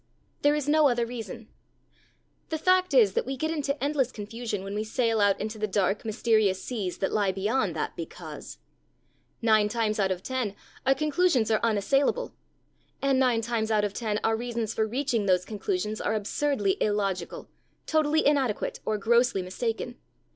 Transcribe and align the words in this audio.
_'There 0.41 0.55
is 0.55 0.67
no 0.67 0.87
other 0.89 1.05
reason. 1.05 1.47
The 2.49 2.57
fact 2.57 2.95
is 2.95 3.13
that 3.13 3.23
we 3.23 3.37
get 3.37 3.51
into 3.51 3.77
endless 3.83 4.11
confusion 4.11 4.63
when 4.63 4.73
we 4.73 4.83
sail 4.83 5.21
out 5.21 5.39
into 5.39 5.59
the 5.59 5.67
dark, 5.67 6.03
mysterious 6.03 6.59
seas 6.59 6.97
that 6.97 7.11
lie 7.13 7.31
beyond 7.31 7.75
that 7.75 7.95
'because.' 7.95 8.57
Nine 9.43 9.69
times 9.69 9.99
out 9.99 10.09
of 10.11 10.23
ten 10.23 10.55
our 10.87 10.95
conclusions 10.95 11.51
are 11.51 11.59
unassailable. 11.61 12.33
And 12.99 13.19
nine 13.19 13.41
times 13.41 13.69
out 13.69 13.83
of 13.85 13.93
ten 13.93 14.19
our 14.23 14.35
reasons 14.35 14.73
for 14.73 14.87
reaching 14.87 15.27
those 15.27 15.45
conclusions 15.45 16.01
are 16.01 16.15
absurdly 16.15 16.81
illogical, 16.81 17.47
totally 17.85 18.25
inadequate, 18.25 18.79
or 18.83 18.97
grossly 18.97 19.43
mistaken. 19.43 19.97